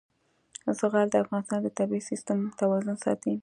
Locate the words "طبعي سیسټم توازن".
1.77-2.95